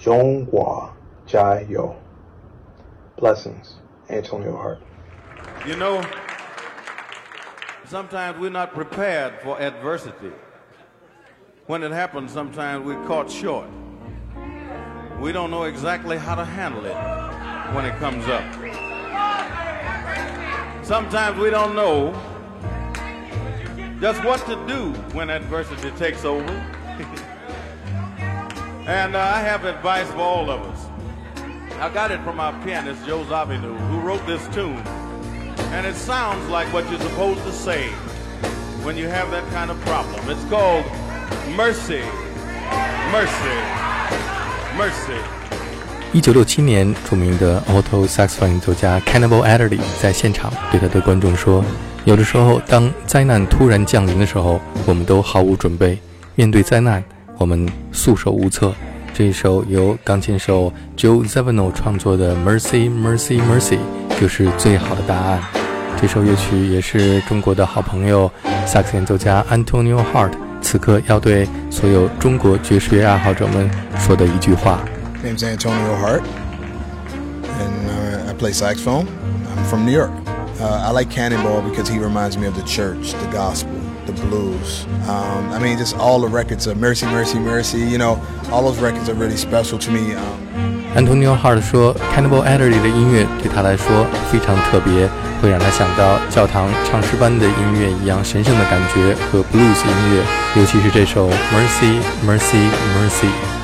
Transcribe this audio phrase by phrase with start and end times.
[0.00, 0.94] Zhonghua
[1.26, 1.94] Jai Yo.
[3.18, 3.74] Blessings,
[4.08, 4.80] Antonio Hart.
[5.66, 6.02] You know,
[7.84, 10.32] sometimes we're not prepared for adversity.
[11.66, 13.68] When it happens, sometimes we're caught short.
[15.20, 16.96] We don't know exactly how to handle it
[17.74, 18.42] when it comes up.
[20.82, 22.12] Sometimes we don't know
[24.00, 27.26] just what to do when adversity takes over.
[28.90, 30.80] And uh, I have advice for all of us.
[31.80, 34.82] I got it from our pianist, Joe Zawinul, who wrote this tune.
[35.70, 37.90] And it sounds like what you're supposed to say
[38.82, 40.18] when you have that kind of problem.
[40.28, 40.84] It's called
[41.56, 42.02] Mercy,
[43.12, 43.58] Mercy,
[44.76, 45.20] Mercy.
[46.12, 51.64] 一九六七年，著名的 alto saxophone 演奏家 Cannonball Adderley 在现场对他的观众说
[52.04, 55.96] ：“有的时候，当灾难突然降临的时候，我们都毫无准备。
[56.34, 57.04] 面对灾难，
[57.39, 58.73] 我们束手无策。”
[59.13, 65.41] 这一首由钢琴手 Joe Zawinul 创作的《Mercy, Mercy, Mercy》就是最好的答案。
[65.99, 68.29] 这首乐曲也是中国的好朋友
[68.65, 74.81] 萨克斯演奏家 Antonio Hart 此刻要对所有中国爵士乐爱好者们说的一句话。
[75.25, 79.07] name's Antonio Hart, and uh, I play saxophone.
[79.49, 80.11] I'm from New York.
[80.59, 83.73] Uh, I like Cannonball because he reminds me of the church, the gospel,
[84.12, 84.86] the blues.
[85.08, 87.78] Um, I mean, just all the records of Mercy, Mercy, Mercy.
[87.78, 88.18] You know,
[88.50, 90.14] all those records are really special to me.
[90.14, 95.08] Um, Antonio Hart 说，Cannonball Adderley 的音乐对他来说非常特别，
[95.40, 100.24] 会让他想到教堂唱诗班的音乐一样神圣的感觉和 blues 音乐，
[100.60, 103.59] 尤其是这首 Mercy, Mercy, Mercy。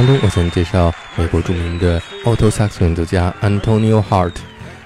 [0.00, 4.32] 当中，我想介绍美国著名的 alto sax 演奏家 Antonio Hart。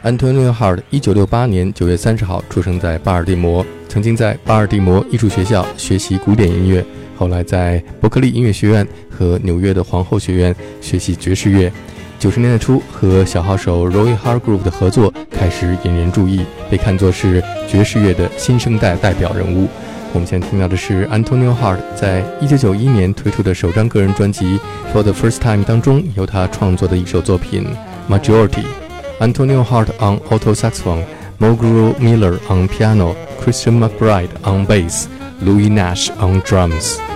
[0.03, 6.85] Antonio Hart 一九六八年九月三十号出生在巴尔的摩，曾经在巴尔的摩艺术学校学习古典音乐，
[7.17, 11.73] 后来在伯克利音乐学院和纽约的皇后学院学习爵士乐。
[12.19, 19.69] 九十年代初，和小号手 Roy Hargrove 的合作开始引人注意，被看作是爵士乐的新生代代表人物。
[20.15, 24.59] 我们现在听到的是 Antonio Hart 在一九九一年推出的首张个人专辑
[24.93, 27.67] 《For the First Time》当中由他创作的一首作品
[28.13, 28.63] 《Majority》。
[29.19, 31.05] Antonio Hart on a u t o saxophone,
[31.41, 35.09] Mogru Miller on piano, Christian McBride on bass,
[35.41, 37.14] Louis Nash on drums.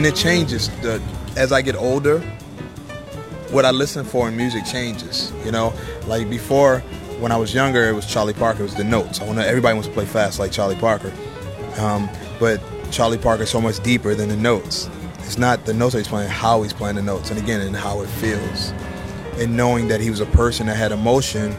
[0.00, 0.98] And it changes the
[1.36, 2.20] as I get older.
[3.50, 5.30] What I listen for in music changes.
[5.44, 5.74] You know,
[6.06, 6.80] like before
[7.20, 8.60] when I was younger, it was Charlie Parker.
[8.60, 9.20] It was the notes.
[9.20, 11.12] I want everybody wants to play fast like Charlie Parker,
[11.76, 12.08] um,
[12.38, 14.88] but Charlie Parker is so much deeper than the notes.
[15.18, 17.76] It's not the notes that he's playing, how he's playing the notes, and again, and
[17.76, 18.72] how it feels.
[19.36, 21.54] And knowing that he was a person that had emotion,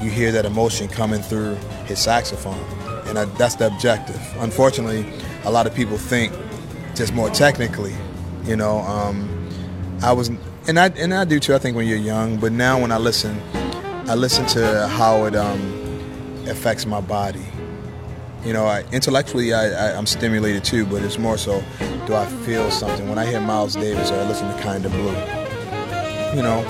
[0.00, 1.54] you hear that emotion coming through
[1.86, 2.58] his saxophone,
[3.06, 4.20] and I, that's the objective.
[4.38, 5.06] Unfortunately,
[5.44, 6.32] a lot of people think
[6.94, 7.94] just more technically.
[8.44, 9.48] You know, um,
[10.02, 10.28] I was,
[10.68, 11.54] and I and I do too.
[11.54, 13.40] I think when you're young, but now when I listen,
[14.06, 15.60] I listen to how it um,
[16.46, 17.44] affects my body.
[18.44, 21.64] You know, I, intellectually I, I, am stimulated too, but it's more so,
[22.06, 25.14] do I feel something when I hear Miles Davis or I listen to Kinda Blue?
[26.36, 26.60] You know,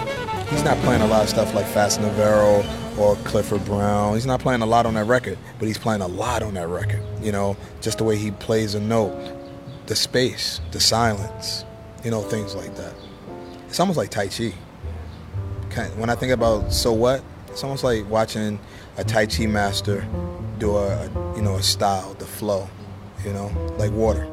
[0.51, 2.65] he's not playing a lot of stuff like Fats Navarro
[2.97, 4.15] or Clifford Brown.
[4.15, 6.69] He's not playing a lot on that record, but he's playing a lot on that
[6.69, 7.03] record.
[7.21, 9.13] You know, just the way he plays a note,
[9.87, 11.65] the space, the silence,
[12.05, 12.95] you know, things like that.
[13.69, 14.53] It's almost like Tai Chi.
[15.99, 18.59] When I think about so what, it's almost like watching
[18.97, 20.05] a Tai Chi master
[20.59, 22.69] do a, you know a style, the flow,
[23.25, 24.27] you know, like water.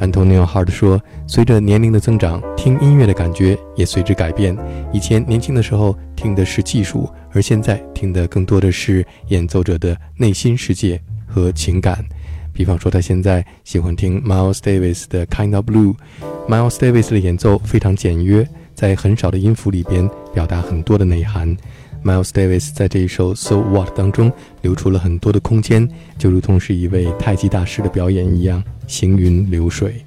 [0.00, 0.98] Antonio Hart 说
[1.28, 4.56] ：“随着年龄的增长，听音乐的感觉也随之改变。
[4.90, 12.02] 以前年轻的时候听的是技术，而现在听的更多的是演奏者的内心世界和情感。”
[12.60, 15.94] 比方说，他现在喜欢听 Miles Davis 的《Kind of Blue》。
[16.46, 21.56] Miles Davis 的演奏非常简约，在很少的音符里边表达很多的内涵。
[22.04, 25.88] Miles Davis 在这一首《So What》当中留出了很多的空间，
[26.18, 30.04] 就如同是一位太极大师的表演一样，行云流水。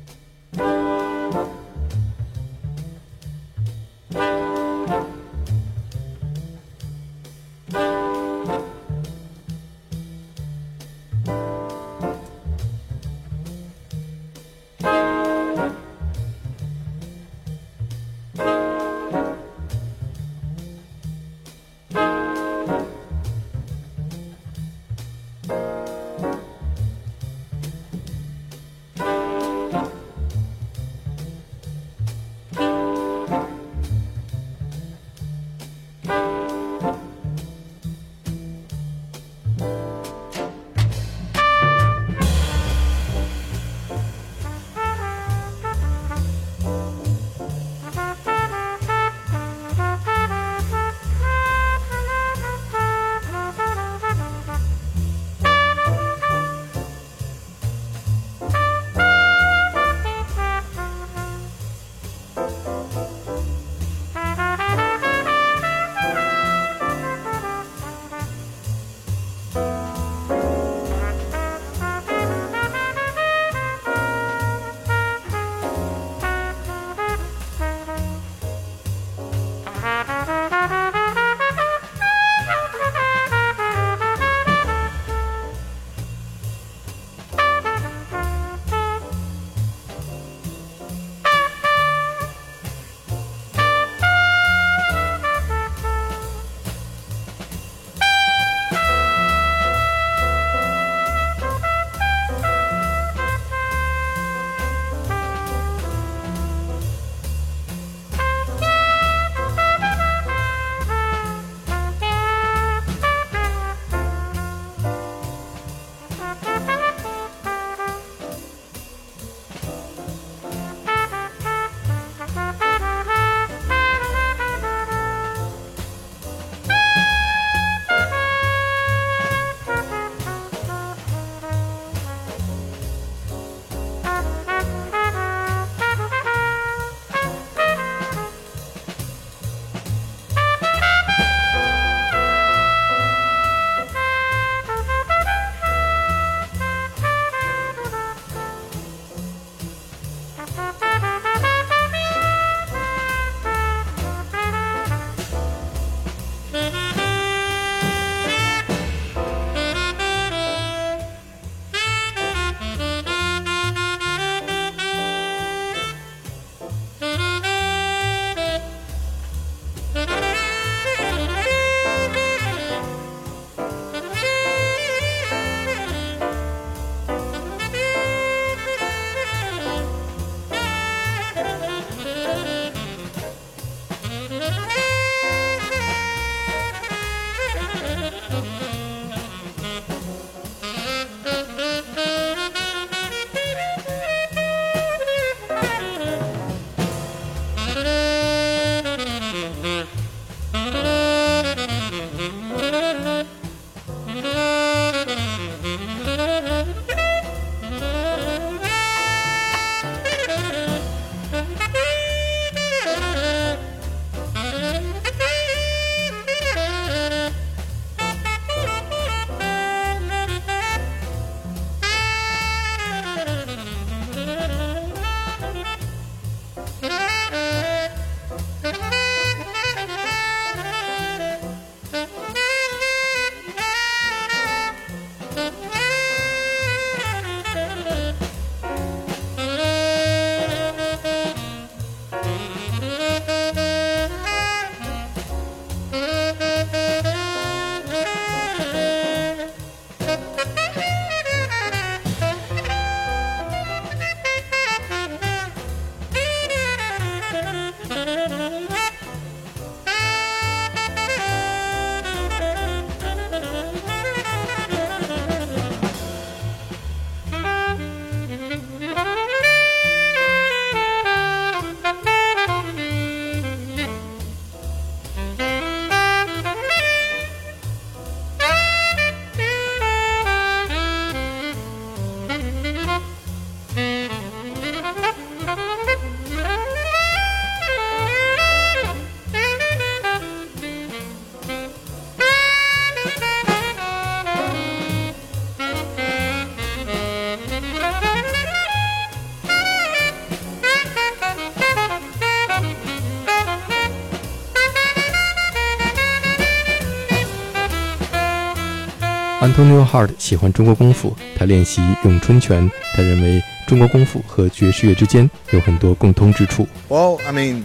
[309.42, 312.70] Antonio Hart 喜欢中国功夫，他练习咏春拳。
[312.94, 316.66] 他认为中国功夫和爵士乐之间有很多共通之处。
[316.88, 317.64] Well, I mean,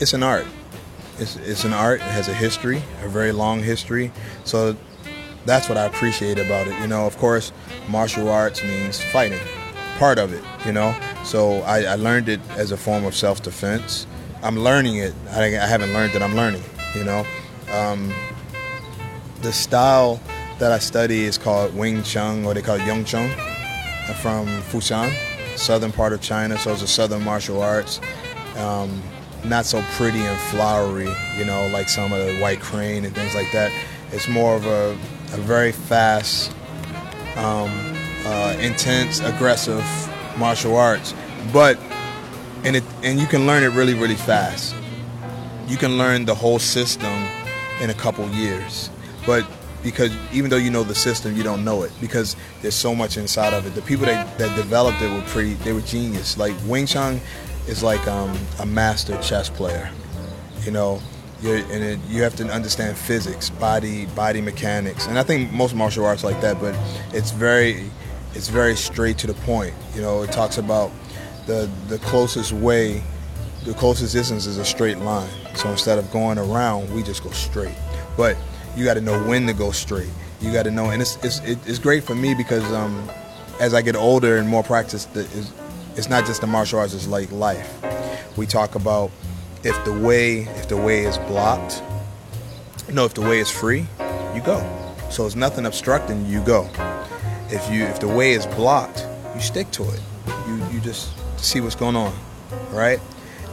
[0.00, 0.44] it's an art.
[1.20, 2.00] It's, it's an art.
[2.00, 4.10] It has a history, a very long history.
[4.44, 4.74] So
[5.46, 6.74] that's what I appreciate about it.
[6.80, 7.52] You know, of course,
[7.88, 9.38] martial arts means fighting,
[10.00, 10.92] part of it, you know.
[11.22, 14.06] So I, I learned it as a form of self defense.
[14.42, 15.14] I'm learning it.
[15.30, 16.62] I, I haven't learned it, I'm learning,
[16.96, 17.24] you know.
[17.72, 18.12] Um,
[19.42, 20.18] the style
[20.59, 23.29] that I study is called Wing Chun, or they call it Yung Chun,
[24.21, 25.11] from Foshan,
[25.57, 26.57] southern part of China.
[26.57, 27.99] So it's a southern martial arts.
[28.57, 29.01] Um,
[29.43, 33.35] not so pretty and flowery, you know, like some of the White Crane and things
[33.35, 33.71] like that.
[34.11, 34.91] It's more of a,
[35.33, 36.51] a very fast,
[37.35, 37.69] um,
[38.25, 39.85] uh, intense, aggressive
[40.37, 41.13] martial arts.
[41.53, 41.77] But
[42.63, 44.75] and it and you can learn it really, really fast.
[45.67, 47.27] You can learn the whole system
[47.79, 48.89] in a couple years.
[49.25, 49.45] But
[49.83, 53.17] because even though you know the system, you don't know it because there's so much
[53.17, 53.75] inside of it.
[53.75, 56.37] The people that, that developed it were pretty, they were genius.
[56.37, 57.21] Like Wing Chun
[57.67, 59.89] is like um, a master chess player,
[60.63, 61.01] you know,
[61.41, 65.75] You're, and it, you have to understand physics, body, body mechanics, and I think most
[65.75, 66.59] martial arts like that.
[66.59, 66.75] But
[67.13, 67.91] it's very,
[68.33, 69.73] it's very straight to the point.
[69.93, 70.91] You know, it talks about
[71.45, 73.03] the the closest way,
[73.65, 75.29] the closest distance is a straight line.
[75.55, 77.75] So instead of going around, we just go straight.
[78.15, 78.35] But
[78.77, 80.09] you got to know when to go straight.
[80.39, 83.09] You got to know, and it's it's it's great for me because um,
[83.59, 85.51] as I get older and more practice, it's,
[85.95, 87.73] it's not just the martial arts; it's like life.
[88.37, 89.09] We talk about
[89.63, 91.81] if the way if the way is blocked,
[92.91, 93.87] no, if the way is free,
[94.35, 94.59] you go.
[95.09, 96.69] So it's nothing obstructing you go.
[97.49, 100.01] If you if the way is blocked, you stick to it.
[100.47, 102.13] You you just see what's going on,
[102.71, 102.99] right?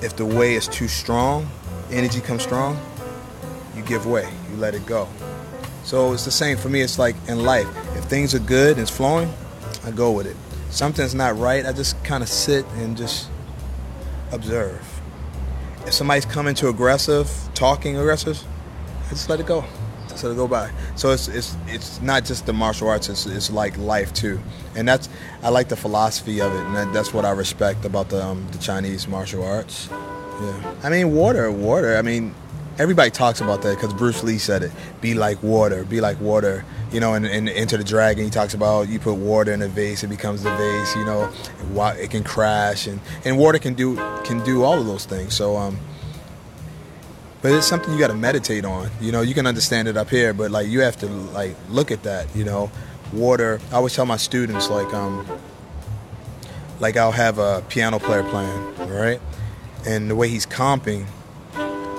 [0.03, 1.49] If the way is too strong,
[1.91, 2.79] energy comes strong,
[3.77, 5.09] you give way you let it go.
[5.85, 6.81] So it's the same for me.
[6.81, 7.69] It's like in life.
[7.97, 9.33] If things are good and it's flowing,
[9.85, 10.37] I go with it.
[10.71, 13.29] Something's not right, I just kind of sit and just
[14.33, 14.83] observe.
[15.87, 18.43] If somebody's coming to aggressive, talking aggressive,
[19.07, 19.65] I just let it go.
[20.09, 20.71] Just let it go by.
[20.97, 23.09] So it's it's it's not just the martial arts.
[23.09, 24.41] It's it's like life too,
[24.75, 25.09] and that's
[25.43, 28.47] I like the philosophy of it, and that, that's what I respect about the um,
[28.51, 29.89] the Chinese martial arts.
[29.91, 31.97] Yeah, I mean water, water.
[31.97, 32.35] I mean
[32.79, 34.73] everybody talks about that because Bruce Lee said it.
[35.01, 35.85] Be like water.
[35.85, 36.65] Be like water.
[36.93, 39.69] You know, and, and Enter the Dragon, he talks about you put water in a
[39.69, 40.95] vase, it becomes the vase.
[40.95, 41.33] You know,
[41.99, 45.35] it can crash, and, and water can do can do all of those things.
[45.35, 45.79] So, um,
[47.43, 48.91] but it's something you got to meditate on.
[49.01, 51.91] You know, you can understand it up here, but like you have to like look
[51.91, 52.35] at that.
[52.35, 52.71] You know,
[53.13, 53.61] water.
[53.73, 55.27] I always tell my students like um,
[56.79, 59.21] like I'll have a piano player playing, right,
[59.85, 61.07] and the way he's comping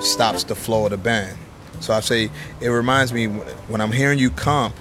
[0.03, 1.37] stops the flow of the band.
[1.79, 2.29] So I say
[2.61, 4.75] it reminds me when I'm hearing you comp,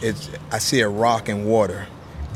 [0.00, 1.86] it's I see a rock and water,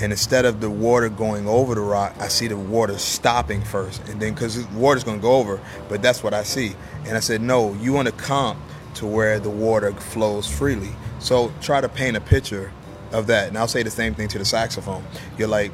[0.00, 4.06] and instead of the water going over the rock, I see the water stopping first,
[4.08, 6.74] and then because the water's going to go over, but that's what I see.
[7.06, 8.58] And I said, no, you want to comp
[8.94, 10.90] to where the water flows freely.
[11.18, 12.72] So try to paint a picture
[13.12, 13.48] of that.
[13.48, 15.04] And I'll say the same thing to the saxophone.
[15.36, 15.72] You're like,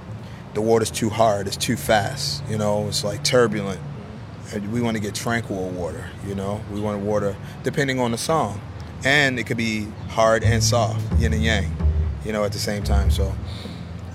[0.54, 3.80] the water's too hard, it's too fast, you know, it's like turbulent.
[4.52, 6.60] And we want to get tranquil water, you know.
[6.72, 8.60] We want water depending on the song.
[9.04, 11.76] And it could be hard and soft, yin and yang,
[12.24, 13.10] you know, at the same time.
[13.10, 13.34] So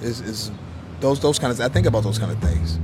[0.02, 0.52] it's, it's
[1.00, 2.80] those those kind of I think about those kind of things.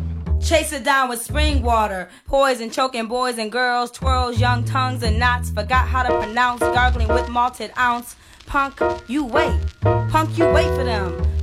[0.45, 2.07] Chase it down with spring water.
[2.27, 3.89] Poison choking boys and girls.
[3.89, 5.49] Twirls young tongues and knots.
[5.49, 6.59] Forgot how to pronounce.
[6.59, 8.15] Gargling with malted ounce.
[8.45, 9.59] Punk, you wait.
[9.81, 11.34] Punk, you wait for them.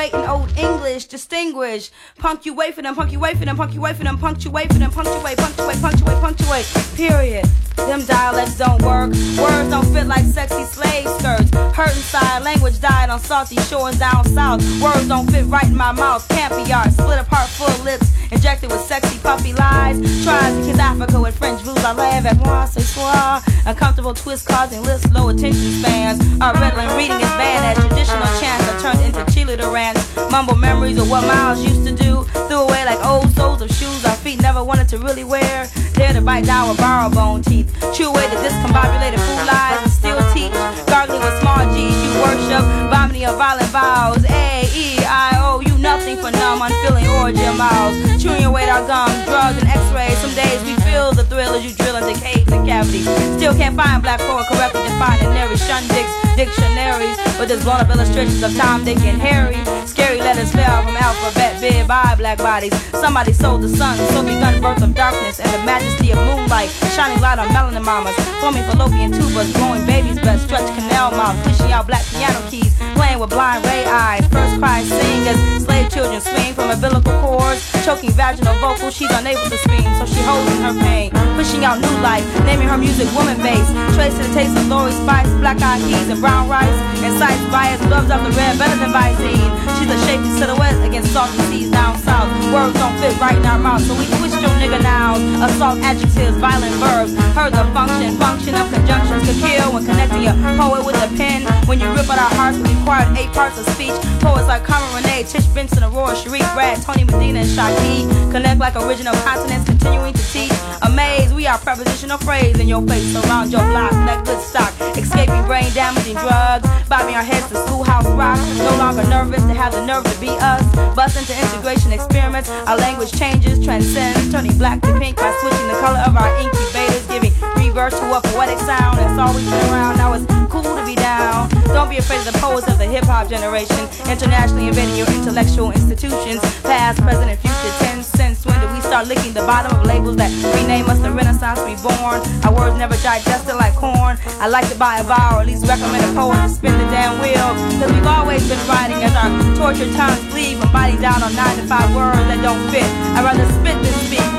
[0.00, 1.90] Wait in old English, distinguish.
[2.22, 2.94] Wait for them.
[2.96, 3.56] Wait for them.
[3.56, 4.18] Wait for them.
[4.20, 4.90] Wait for them.
[4.90, 6.66] Punctuate, punctuate, punctuate, punctuate.
[6.94, 7.44] Period.
[7.76, 9.10] Them dialects don't work.
[9.10, 11.50] Words don't fit like sexy slave skirts.
[11.74, 14.60] Hurt inside, language died on salty shores down south.
[14.80, 16.28] Words don't fit right in my mouth.
[16.28, 16.92] Be art.
[16.92, 18.12] Split apart, full lips.
[18.30, 19.98] Injected with sexy puppy lies.
[20.22, 21.78] Tries kiss Africa with French blues.
[21.78, 23.42] I laugh at moi, ce soir.
[23.66, 26.20] Uncomfortable twist causing lists, low attention spans.
[26.40, 30.16] Our Redland reading is banned as traditional chants are turned into cheerleader rants.
[30.30, 32.24] Mumble memories of what Miles used to do.
[32.48, 35.68] Threw away like old soles of shoes our feet never wanted to really wear.
[35.94, 37.68] Dare to bite down with borrow bone teeth.
[37.94, 40.52] Chew away the discombobulated fool lies and still teach.
[40.86, 42.64] Gargling with small G's, you worship.
[42.90, 44.24] Vomiting your violent vows.
[44.24, 47.96] A, E, I, O, you nothing for numb, unfeeling origin miles.
[48.22, 50.18] Chewing weight our gums, drugs and x-rays.
[50.18, 53.08] Some days we feel the thrill as you drill into caves and cavities.
[53.36, 57.16] Still can't find black poet correctly defined in every shun dicks dictionaries.
[57.38, 59.56] With his blown up illustrations of Tom, Dick, and Harry.
[59.86, 62.74] Scary letters fell from alphabet, bid by black bodies.
[62.92, 66.68] Somebody sold the sun, so begun birth of darkness and the majesty of moonlight.
[66.94, 71.72] Shining light on melanin mamas, forming fallopian tubers, growing babies' but stretch canal mouths, pushing
[71.72, 74.26] out black piano keys, playing with blind ray eyes.
[74.28, 78.94] First cry singers, slave children swing from umbilical cords, choking vaginal vocals.
[78.94, 82.68] She's unable to scream, so she holds in her pain, pushing out new life, naming
[82.68, 83.64] her music woman bass.
[83.96, 86.76] Tracing the taste of Lori Spice, black eyed peas, and brown rice.
[87.02, 89.50] Incites bias, gloves of the red, better than Visine.
[89.80, 92.28] She's a shapely silhouette against salty seas down south.
[92.52, 95.22] Words don't fit right in our mouth, so we twist your nouns.
[95.42, 97.12] Assault adjectives, violent verbs.
[97.34, 101.42] Heard the function, function of conjunctions could kill when connecting your poet with a pen.
[101.66, 103.96] When you rip out our hearts, we required eight parts of speech.
[104.20, 108.06] Poets like Carmen Renee, Tish Benson, Aurora, Sharif, Brad, Tony Medina, and Shaki.
[108.30, 110.52] Connect like original consonants, continuing to teach.
[110.82, 114.72] Amaze, we are prepositional phrase in your face, around your block, that good stock.
[114.96, 118.38] Escaping brain damaging drugs, bobbing our heads to schoolhouse rock.
[118.58, 120.62] No longer nervous to have the nerve to be us.
[120.94, 125.78] Bust into integration experiments, our language changes, transcends, turning black to pink by switching the
[125.80, 129.00] color of our incubators, giving rebirth to a poetic sound.
[129.00, 131.48] It's always been around, now it's cool to be down.
[131.72, 135.72] Don't be afraid of the poets of the hip hop generation, internationally invading your intellectual
[135.72, 138.06] institutions, past, present, and future tense.
[138.20, 141.60] Since when did we start licking the bottom of labels that rename us the Renaissance
[141.64, 142.20] reborn?
[142.44, 144.20] Our words never digested like corn.
[144.44, 146.84] I like to buy a vowel, or at least recommend a poet to spin the
[146.92, 147.48] damn wheel.
[147.80, 151.56] Cause we've always been writing as our tortured tongues bleed from body down on nine
[151.56, 152.84] to five words that don't fit.
[153.16, 154.29] I'd rather spit than speak,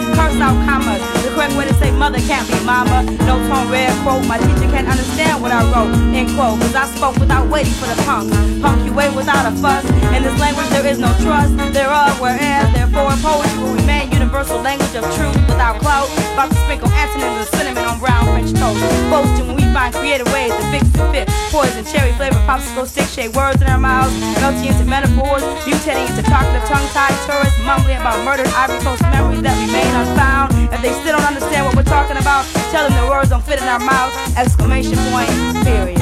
[0.42, 1.02] curse commas.
[1.24, 3.04] The correct way to say mother can't be mama.
[3.30, 5.94] No tone red quote, my teacher can't understand what I wrote.
[6.18, 8.36] End quote, cause I spoke without waiting for the punks.
[8.62, 9.86] Punk you wait without a fuss.
[10.16, 11.56] In this language there is no trust.
[11.74, 14.01] Thereof, whereas therefore poetry will remain
[14.32, 16.08] universal language of truth without clout.
[16.32, 18.80] About to sprinkle antonyms of cinnamon on brown French toast.
[19.12, 21.28] Boasting when we find creative ways to fix the fit.
[21.52, 24.16] Poison, cherry flavor, popsicle stick shaped words in our mouths.
[24.40, 29.56] Melting into metaphors, mutating into talkative tongue-tied tourists, mumbling about murdered Ivory Coast memories that
[29.68, 30.56] remain unfound.
[30.72, 33.60] If they still don't understand what we're talking about, tell them the words don't fit
[33.60, 34.16] in our mouths.
[34.38, 35.28] Exclamation point,
[35.68, 36.01] period.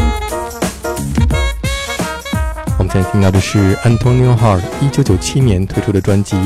[2.98, 6.36] 现在听到的是 Antonio Hart 一九九七年推出的专辑《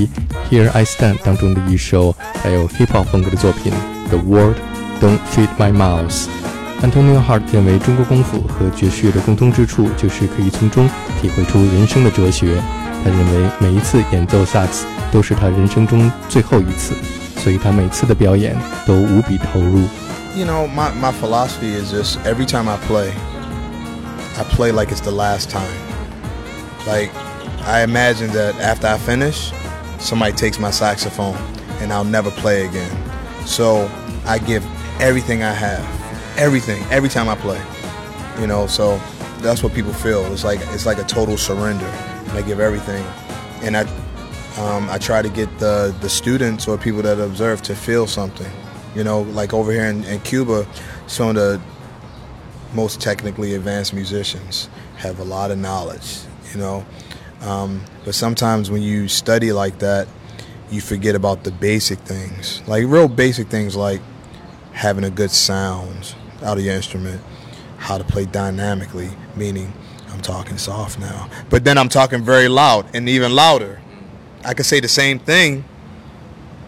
[0.51, 3.71] Here I Stand》当中的一首带有 hip hop 风格的作品《
[4.09, 4.57] The Word
[4.99, 10.89] Don't Fit My Mouth》。Antonio Hart 认为中国功夫和爵士乐的共通之处就是可以从中
[11.21, 12.63] 体会出人生的哲学。
[13.05, 16.95] 他认为每一次演奏萨克斯都是他人生中最后一次，
[17.43, 18.57] 所以他每次的表演
[18.87, 19.81] 都无比投入。
[20.35, 23.11] You know, my, my philosophy is just every time I play,
[24.39, 25.69] I play like it's the last time.
[26.86, 27.14] Like,
[27.66, 29.52] I imagine that after I finish,
[30.00, 31.36] somebody takes my saxophone
[31.80, 32.92] and I'll never play again.
[33.46, 33.90] So
[34.26, 34.66] I give
[35.02, 35.84] everything I have,
[36.38, 37.62] everything, every time I play.
[38.40, 38.98] You know, so
[39.40, 40.26] that's what people feel.
[40.34, 43.06] It's like it's like a total surrender, and I give everything.
[43.62, 43.82] And I,
[44.58, 48.52] um, I try to get the the students or people that observe to feel something.
[48.96, 50.68] You know, like over here in, in Cuba,
[51.08, 51.62] some of the
[52.74, 56.20] most technically advanced musicians have a lot of knowledge,
[56.52, 56.86] you know.
[57.42, 60.08] Um, but sometimes when you study like that,
[60.72, 64.02] you forget about the basic things, like real basic things like
[64.72, 67.22] having a good sound out of your instrument,
[67.78, 69.72] how to play dynamically, meaning
[70.10, 73.82] I'm talking soft now, but then I'm talking very loud and even louder.
[74.46, 75.64] I could say the same thing,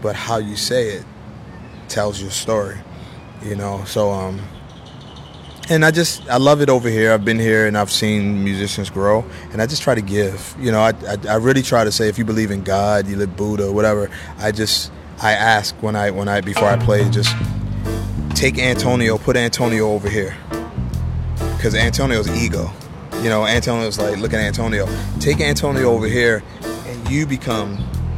[0.01, 1.05] but how you say it
[1.87, 2.77] tells your story,
[3.43, 3.83] you know.
[3.85, 4.39] So um,
[5.69, 7.11] and I just I love it over here.
[7.11, 10.55] I've been here and I've seen musicians grow, and I just try to give.
[10.59, 13.15] You know, I, I, I really try to say if you believe in God, you
[13.15, 14.09] live Buddha, whatever.
[14.37, 17.35] I just I ask when I when I before I play, just
[18.35, 20.35] take Antonio, put Antonio over here,
[21.57, 22.71] because Antonio's ego.
[23.21, 24.87] You know, Antonio's like look at Antonio.
[25.19, 27.77] Take Antonio over here, and you become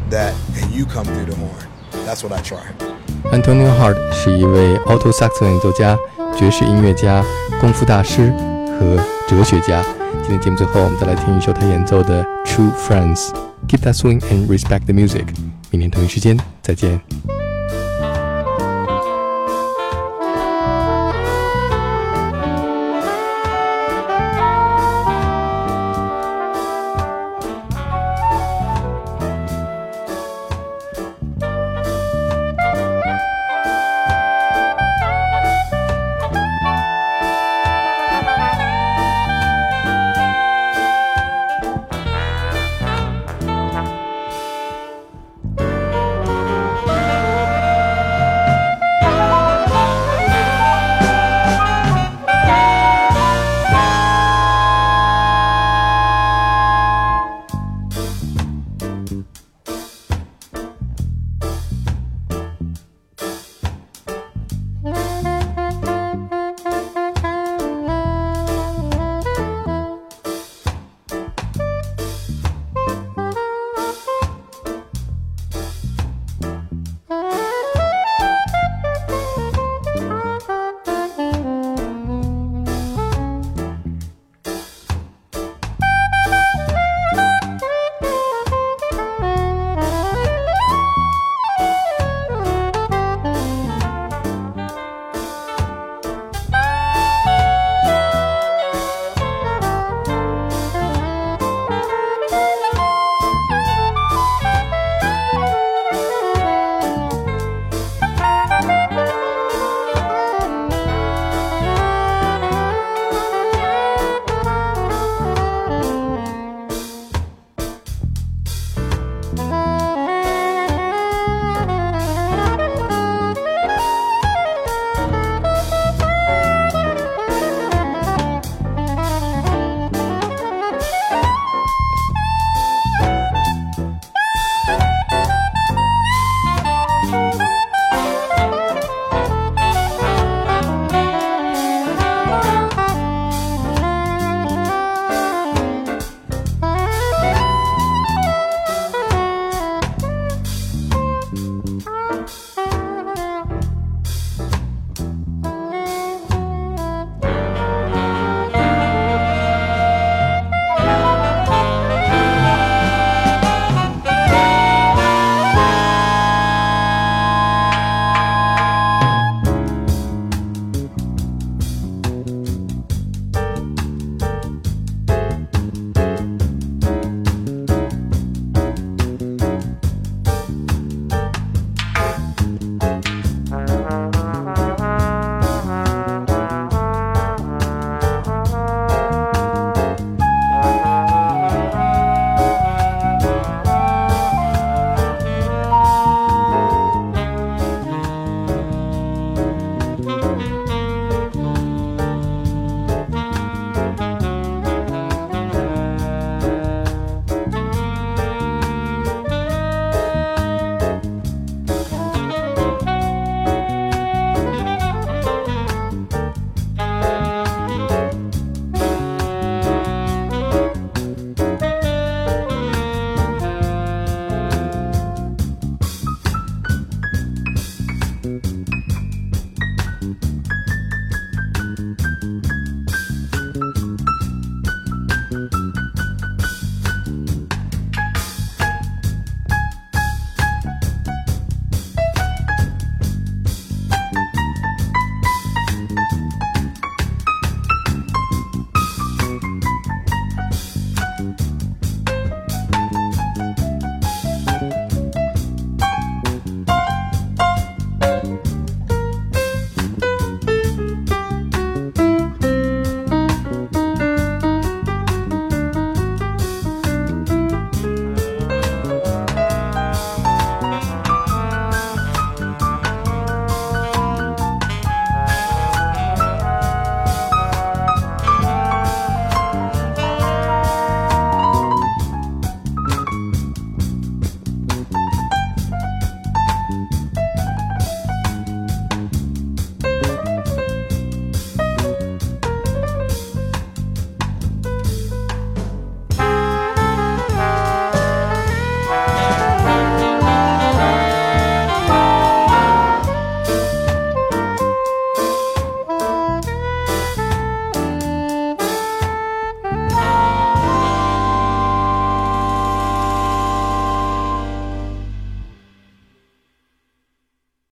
[0.09, 1.67] that, and you come through the horn.
[2.05, 2.96] That's what I try.
[3.31, 5.97] Antonio Hart 是一位 alto saxon 演奏家。
[6.37, 7.23] 爵士音乐家、
[7.59, 8.31] 功夫大师
[8.79, 8.95] 和
[9.27, 9.83] 哲学家。
[10.21, 13.29] 今天节目最后，我们再来听一首他演奏的《True Friends》
[13.67, 15.25] ，Keep that swing and respect the music。
[15.71, 17.01] 明天同一时间再见。